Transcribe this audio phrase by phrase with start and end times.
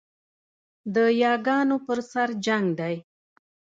[0.93, 2.95] د یاګانو پر سر جنګ دی